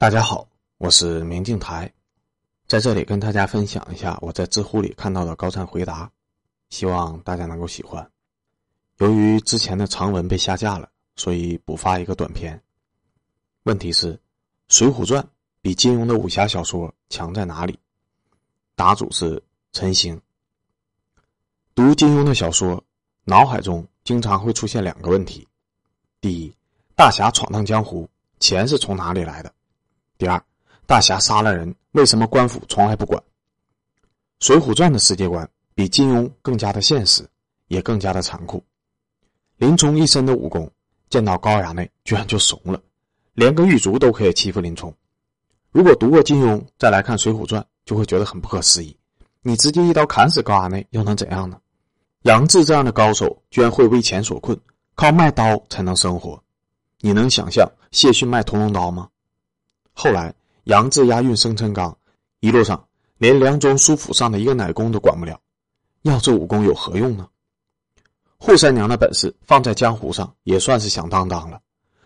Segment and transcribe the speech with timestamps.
[0.00, 0.48] 大家好，
[0.78, 1.92] 我是明镜台，
[2.66, 6.10] 在这里跟大家分享一下我在知乎里看到的高赞回答，
[6.70, 8.10] 希望大家能够喜欢。
[8.96, 12.58] 由于之前的长文被下架了，所以补发一个短篇。
[13.64, 14.14] 问题是，
[14.68, 15.22] 《水浒传》
[15.60, 17.78] 比金庸的武侠小说强在哪里？
[18.74, 19.42] 答主是
[19.72, 20.18] 陈星。
[21.74, 22.82] 读金庸的小说，
[23.24, 25.46] 脑海中经常会出现两个问题：
[26.22, 26.50] 第一，
[26.96, 28.08] 大侠闯荡江湖，
[28.38, 29.52] 钱是从哪里来的？
[30.20, 30.38] 第二，
[30.84, 33.18] 大侠杀了人，为什么官府从来不管？
[34.38, 37.26] 《水浒传》的世界观比金庸更加的现实，
[37.68, 38.62] 也更加的残酷。
[39.56, 40.70] 林冲一身的武功，
[41.08, 42.78] 见到高衙内居然就怂了，
[43.32, 44.94] 连个狱卒都可以欺负林冲。
[45.70, 48.94] 如果读过金庸再来看《水浒传》，就会觉得很不可思议：
[49.40, 51.58] 你直接一刀砍死高衙内又能怎样呢？
[52.24, 54.60] 杨志这样的高手居然会为钱所困，
[54.96, 56.38] 靠卖刀才能生活。
[57.00, 59.08] 你能想象谢逊卖屠龙刀吗？
[60.02, 61.94] 后来，杨志押运生辰纲，
[62.40, 62.82] 一路上
[63.18, 65.38] 连梁中书府上的一个奶工都管不了，
[66.04, 67.28] 要这武功有何用呢？
[68.38, 71.60] 扈三娘的本事放在江湖上也算是响当当了，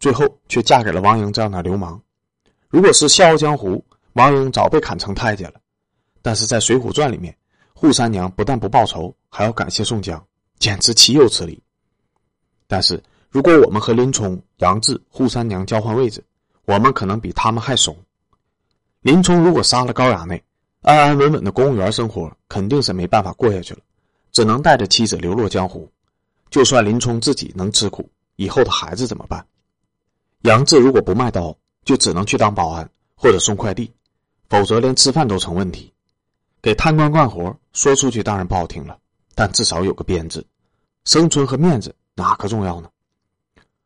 [0.00, 2.02] 最后却嫁给了王英这样的流氓。
[2.68, 5.60] 如果是笑傲江湖，王英早被砍成太监了。
[6.22, 7.32] 但是在《水浒传》里面，
[7.76, 10.20] 扈三娘不但不报仇，还要感谢宋江，
[10.58, 11.62] 简直岂有此理。
[12.66, 16.20] 但是如果我们和林冲、杨志、扈三娘交换位置，
[16.66, 17.96] 我们可能比他们还怂。
[19.00, 20.42] 林冲如果杀了高衙内，
[20.82, 23.80] 安安稳稳的公务员生活肯定是没办法过下去了，
[24.32, 25.90] 只能带着妻子流落江湖。
[26.50, 29.46] 就算林冲自己能吃苦，以后的孩子怎么办？
[30.42, 33.90] 杨志如果不卖刀，就只能去当保安或者送快递，
[34.48, 35.92] 否则连吃饭都成问题。
[36.60, 38.98] 给贪官干活，说出去当然不好听了，
[39.36, 40.44] 但至少有个编制。
[41.04, 42.90] 生存和面子哪个重要呢？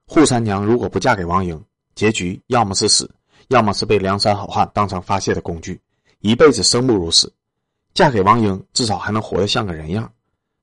[0.06, 1.62] 扈三娘如果不嫁给王英，
[2.00, 3.14] 结局要么是死，
[3.48, 5.78] 要么是被梁山好汉当成发泄的工具，
[6.20, 7.30] 一辈子生不如死。
[7.92, 10.10] 嫁给王英，至少还能活得像个人样。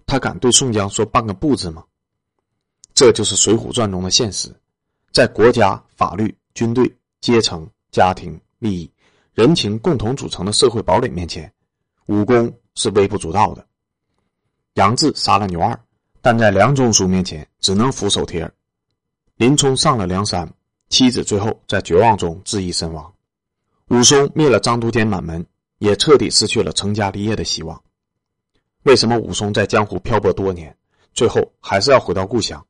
[0.08, 1.84] 他敢对宋江说半个不字吗？
[2.96, 4.52] 这就是《水浒传》中的现实，
[5.12, 8.92] 在国家、法律、军队、阶层、家庭、利益、
[9.36, 11.54] 人情共同组成的社会堡垒面前，
[12.08, 13.64] 武功是微不足道的。
[14.74, 15.80] 杨志杀了牛二，
[16.20, 18.52] 但在梁中书面前只能俯首帖耳。
[19.36, 20.52] 林冲上了梁山。
[20.90, 23.14] 妻子最后在绝望中自缢身亡，
[23.90, 25.46] 武松灭了张都监满门，
[25.80, 27.82] 也彻底失去了成家立业的希望。
[28.84, 30.76] 为什么武松在江湖漂泊多年，
[31.14, 32.66] 最后还是要回到故乡？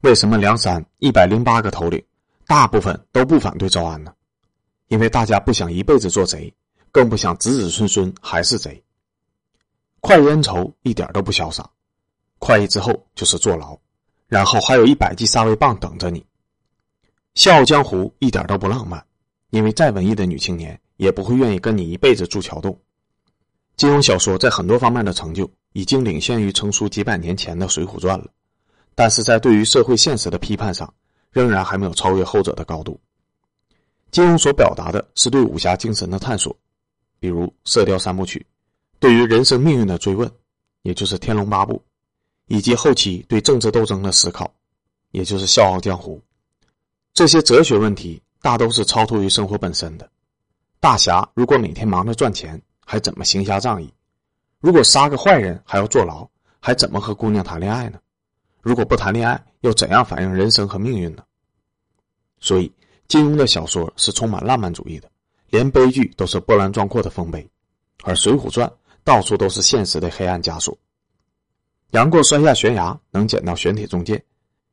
[0.00, 2.02] 为什么梁山一百零八个头领，
[2.46, 4.12] 大部分都不反对招安呢？
[4.88, 6.52] 因为大家不想一辈子做贼，
[6.90, 8.82] 更不想子子孙孙还是贼。
[10.00, 11.68] 快意恩仇一点都不潇洒，
[12.38, 13.78] 快意之后就是坐牢，
[14.28, 16.24] 然后还有一百记杀威棒等着你。
[17.34, 19.04] 笑傲江湖一点都不浪漫，
[19.50, 22.78] 因为再文艺的女青年也不会愿意跟你一辈子住桥洞。
[23.76, 28.30] 金庸小说在很多方面的成就已经领先于成熟几百年前的《水浒传》了，
[28.94, 30.92] 但是在对于社会现实的批判上，
[31.30, 33.00] 仍然还没有超越后者的高度。
[34.10, 36.54] 金庸所表达的是对武侠精神的探索，
[37.20, 38.40] 比如《射雕三部曲》，
[38.98, 40.30] 对于人生命运的追问，
[40.82, 41.76] 也就是《天龙八部》，
[42.48, 44.52] 以及后期对政治斗争的思考，
[45.12, 46.18] 也就是《笑傲江湖》。
[47.12, 50.10] 这些哲学问题大都是超脱于生活本身的。
[50.78, 53.92] 大侠如果每天忙着赚钱，还怎么行侠仗义？
[54.60, 56.26] 如果杀个坏人还要坐牢，
[56.60, 57.98] 还怎么和姑娘谈恋爱呢？
[58.62, 61.22] 如果不谈恋爱，又怎样反映人生和命运呢？
[62.40, 62.72] 所以，
[63.08, 65.10] 金庸的小说是充满浪漫主义的，
[65.48, 67.42] 连悲剧都是波澜壮阔的丰碑；
[68.04, 68.68] 而《水浒传》
[69.04, 70.76] 到处都是现实的黑暗枷锁。
[71.90, 74.22] 杨过摔下悬崖能捡到玄铁重剑，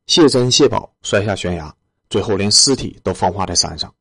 [0.06, 1.74] 谢珍、谢宝摔下悬崖。
[2.10, 3.92] 最后连尸体都风化在山上，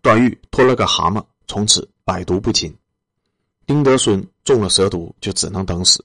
[0.00, 2.70] 段誉拖了个蛤蟆，从此百毒不侵；
[3.66, 6.00] 丁德孙中了蛇毒，就只能等死；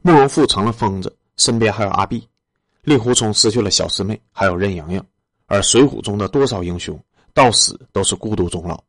[0.00, 2.20] 慕容复成了疯子，身边还有阿碧；
[2.82, 5.04] 令狐冲失去了小师妹，还有任盈盈。
[5.46, 6.98] 而水浒中的多少英雄，
[7.34, 8.82] 到死都是孤独终老。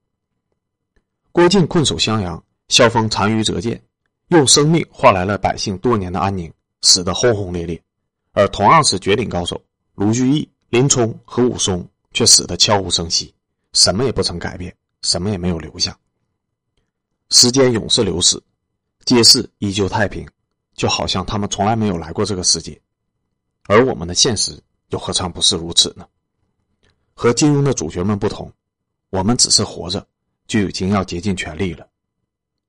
[1.34, 3.84] 郭靖困守襄阳，萧峰残于折剑，
[4.30, 6.50] 用生命换来了百姓多年的安宁，
[6.84, 7.78] 死得轰轰烈烈；
[8.32, 9.62] 而同样是绝顶高手，
[9.96, 10.48] 卢俊义。
[10.74, 13.32] 林冲和武松却死得悄无声息，
[13.74, 15.96] 什么也不曾改变，什么也没有留下。
[17.30, 18.42] 时间永是流逝，
[19.06, 20.28] 街市依旧太平，
[20.74, 22.82] 就好像他们从来没有来过这个世界。
[23.68, 24.60] 而我们的现实
[24.90, 26.08] 又何尝不是如此呢？
[27.14, 28.52] 和金庸的主角们不同，
[29.12, 30.04] 我们只是活着，
[30.48, 31.88] 就已经要竭尽全力了。